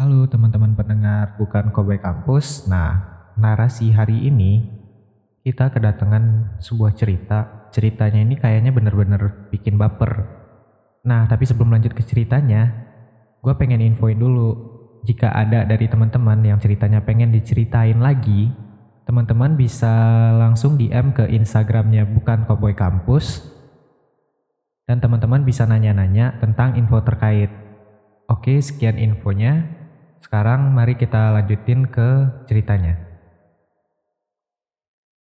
[0.00, 2.64] Halo teman-teman pendengar Bukan Kobai Kampus.
[2.72, 3.04] Nah,
[3.36, 4.64] narasi hari ini
[5.44, 7.68] kita kedatangan sebuah cerita.
[7.68, 10.24] Ceritanya ini kayaknya bener-bener bikin baper.
[11.04, 12.72] Nah, tapi sebelum lanjut ke ceritanya,
[13.44, 14.56] gue pengen infoin dulu.
[15.04, 18.48] Jika ada dari teman-teman yang ceritanya pengen diceritain lagi,
[19.04, 19.92] teman-teman bisa
[20.32, 23.44] langsung DM ke Instagramnya Bukan Koboy Kampus.
[24.88, 27.52] Dan teman-teman bisa nanya-nanya tentang info terkait.
[28.32, 29.79] Oke, sekian infonya.
[30.20, 33.00] Sekarang mari kita lanjutin ke ceritanya.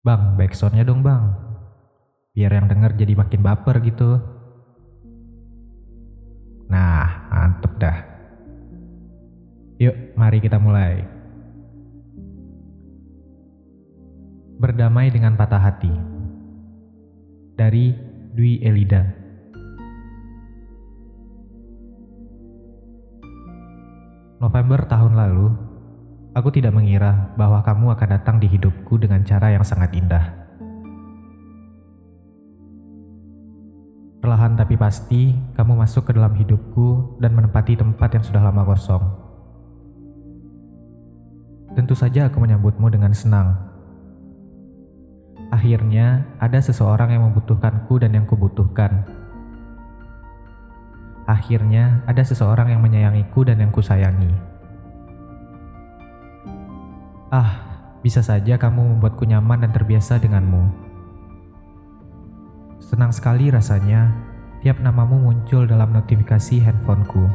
[0.00, 1.28] Bang, backsoundnya dong bang.
[2.32, 4.16] Biar yang denger jadi makin baper gitu.
[6.72, 7.98] Nah, mantep dah.
[9.76, 11.04] Yuk, mari kita mulai.
[14.58, 15.92] Berdamai dengan patah hati.
[17.54, 17.92] Dari
[18.32, 19.27] Dwi Elida.
[24.38, 25.50] November tahun lalu,
[26.30, 30.30] aku tidak mengira bahwa kamu akan datang di hidupku dengan cara yang sangat indah.
[34.22, 39.02] Perlahan tapi pasti, kamu masuk ke dalam hidupku dan menempati tempat yang sudah lama kosong.
[41.74, 43.58] Tentu saja aku menyambutmu dengan senang.
[45.50, 49.02] Akhirnya, ada seseorang yang membutuhkanku dan yang kubutuhkan.
[51.38, 54.34] Akhirnya, ada seseorang yang menyayangiku dan yang kusayangi.
[57.30, 57.62] Ah,
[58.02, 60.66] bisa saja kamu membuatku nyaman dan terbiasa denganmu.
[62.82, 64.10] Senang sekali rasanya
[64.66, 67.30] tiap namamu muncul dalam notifikasi handphoneku.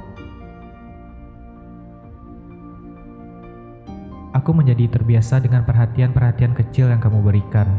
[4.35, 7.71] Aku menjadi terbiasa dengan perhatian-perhatian kecil yang kamu berikan.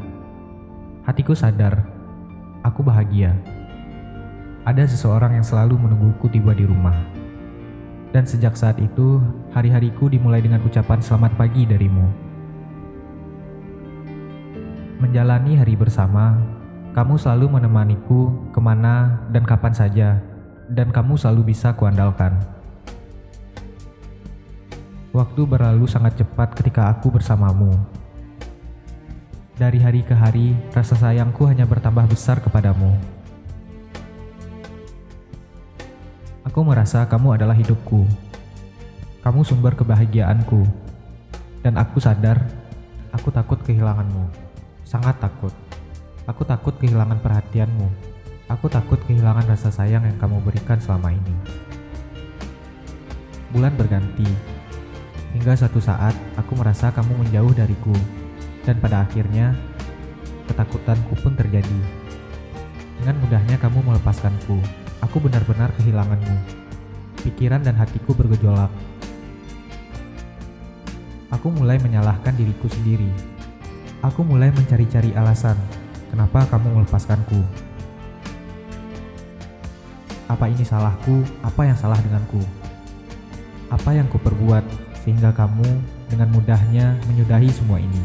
[1.04, 1.84] Hatiku sadar,
[2.64, 3.36] aku bahagia
[4.64, 6.96] ada seseorang yang selalu menungguku tiba di rumah.
[8.16, 9.20] Dan sejak saat itu,
[9.52, 12.08] hari-hariku dimulai dengan ucapan selamat pagi darimu.
[15.04, 16.40] Menjalani hari bersama,
[16.96, 20.16] kamu selalu menemaniku ke mana dan kapan saja,
[20.72, 22.32] dan kamu selalu bisa kuandalkan.
[25.12, 27.76] Waktu berlalu sangat cepat ketika aku bersamamu.
[29.60, 32.96] Dari hari ke hari, rasa sayangku hanya bertambah besar kepadamu.
[36.54, 38.06] Aku merasa kamu adalah hidupku.
[39.26, 40.62] Kamu sumber kebahagiaanku.
[41.66, 42.46] Dan aku sadar,
[43.10, 44.30] aku takut kehilanganmu.
[44.86, 45.50] Sangat takut.
[46.30, 47.90] Aku takut kehilangan perhatianmu.
[48.46, 51.34] Aku takut kehilangan rasa sayang yang kamu berikan selama ini.
[53.50, 54.30] Bulan berganti.
[55.34, 57.98] Hingga suatu saat, aku merasa kamu menjauh dariku.
[58.62, 59.58] Dan pada akhirnya,
[60.46, 61.80] ketakutanku pun terjadi.
[63.02, 64.83] Dengan mudahnya kamu melepaskanku
[65.14, 66.36] Aku benar-benar kehilanganmu.
[67.22, 68.66] Pikiran dan hatiku bergejolak.
[71.30, 73.06] Aku mulai menyalahkan diriku sendiri.
[74.02, 75.54] Aku mulai mencari-cari alasan
[76.10, 77.46] kenapa kamu melepaskanku.
[80.26, 81.22] Apa ini salahku?
[81.46, 82.42] Apa yang salah denganku?
[83.70, 84.66] Apa yang kuperbuat
[85.06, 85.78] sehingga kamu
[86.10, 88.02] dengan mudahnya menyudahi semua ini?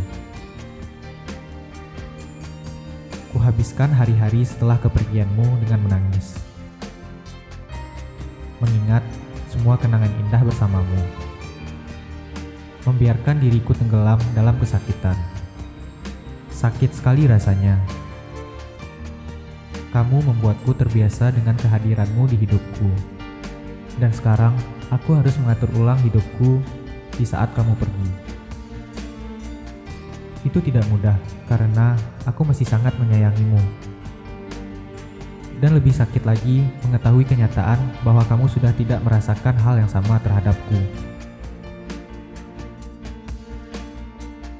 [3.34, 6.38] Kuhabiskan hari-hari setelah kepergianmu dengan menangis
[8.60, 9.04] mengingat
[9.50, 11.02] semua kenangan indah bersamamu.
[12.88, 15.16] Membiarkan diriku tenggelam dalam kesakitan.
[16.52, 17.80] Sakit sekali rasanya.
[19.90, 22.90] Kamu membuatku terbiasa dengan kehadiranmu di hidupku.
[23.98, 24.54] Dan sekarang
[24.94, 26.62] aku harus mengatur ulang hidupku
[27.18, 28.10] di saat kamu pergi.
[30.48, 31.20] Itu tidak mudah
[31.52, 33.60] karena aku masih sangat menyayangimu
[35.60, 40.80] dan lebih sakit lagi mengetahui kenyataan bahwa kamu sudah tidak merasakan hal yang sama terhadapku.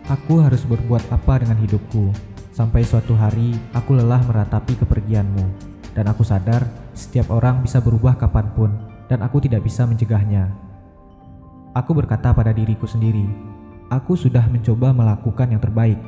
[0.10, 2.12] Aku harus berbuat apa dengan hidupku,
[2.50, 5.46] sampai suatu hari aku lelah meratapi kepergianmu,
[5.94, 6.66] dan aku sadar
[6.98, 8.74] setiap orang bisa berubah kapan pun,
[9.06, 10.50] dan aku tidak bisa mencegahnya.
[11.78, 13.24] Aku berkata pada diriku sendiri,
[13.94, 16.02] aku sudah mencoba melakukan yang terbaik,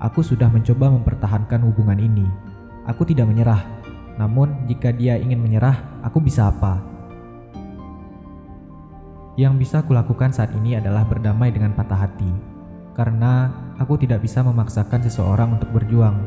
[0.00, 2.24] aku sudah mencoba mempertahankan hubungan ini,
[2.88, 3.60] aku tidak menyerah,
[4.20, 6.84] namun, jika dia ingin menyerah, aku bisa apa?
[9.40, 12.28] Yang bisa kulakukan saat ini adalah berdamai dengan patah hati,
[12.92, 13.48] karena
[13.80, 16.20] aku tidak bisa memaksakan seseorang untuk berjuang,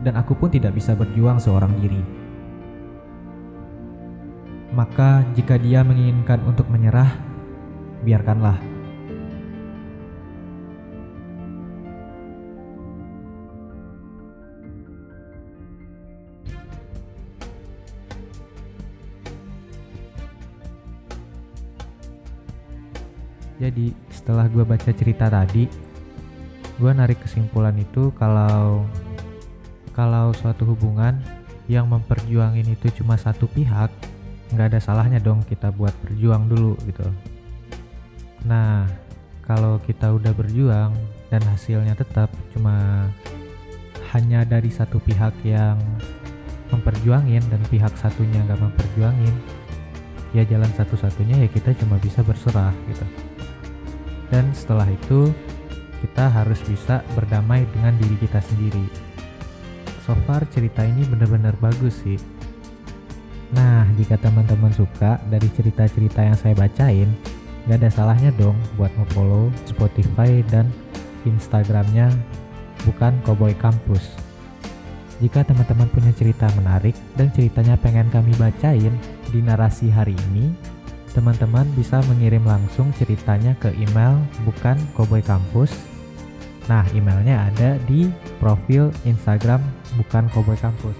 [0.00, 2.00] dan aku pun tidak bisa berjuang seorang diri.
[4.72, 7.10] Maka, jika dia menginginkan untuk menyerah,
[8.00, 8.69] biarkanlah.
[23.60, 25.68] Jadi setelah gue baca cerita tadi,
[26.80, 28.88] gue narik kesimpulan itu kalau
[29.92, 31.20] kalau suatu hubungan
[31.68, 33.92] yang memperjuangin itu cuma satu pihak,
[34.56, 37.04] nggak ada salahnya dong kita buat berjuang dulu gitu.
[38.48, 38.88] Nah,
[39.44, 40.96] kalau kita udah berjuang
[41.28, 43.06] dan hasilnya tetap cuma
[44.16, 45.76] hanya dari satu pihak yang
[46.72, 49.34] memperjuangin dan pihak satunya nggak memperjuangin,
[50.32, 53.29] ya jalan satu-satunya ya kita cuma bisa berserah gitu.
[54.30, 55.34] Dan setelah itu
[56.00, 58.86] kita harus bisa berdamai dengan diri kita sendiri.
[60.06, 62.16] So far cerita ini benar-benar bagus sih.
[63.50, 67.10] Nah, jika teman-teman suka dari cerita-cerita yang saya bacain,
[67.66, 70.70] gak ada salahnya dong buat nge-follow Spotify dan
[71.26, 72.14] Instagramnya
[72.86, 74.16] bukan Cowboy Campus.
[75.20, 78.94] Jika teman-teman punya cerita menarik dan ceritanya pengen kami bacain
[79.28, 80.48] di narasi hari ini,
[81.10, 85.74] teman-teman bisa mengirim langsung ceritanya ke email bukan Cowboy Campus
[86.70, 88.06] Nah, emailnya ada di
[88.38, 89.58] profil Instagram
[89.98, 90.94] bukan Cowboy Kampus.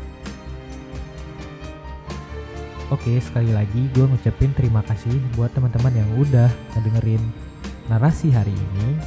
[2.91, 7.23] Oke, sekali lagi gue ngucapin terima kasih buat teman-teman yang udah ngedengerin
[7.87, 8.99] narasi hari ini.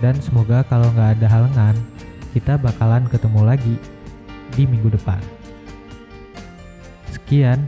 [0.00, 1.76] Dan semoga kalau nggak ada halangan,
[2.32, 3.76] kita bakalan ketemu lagi
[4.56, 5.20] di minggu depan.
[7.12, 7.60] Sekian,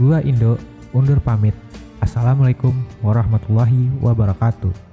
[0.00, 0.56] gue Indo,
[0.96, 1.54] undur pamit.
[2.00, 2.72] Assalamualaikum
[3.04, 4.87] warahmatullahi wabarakatuh.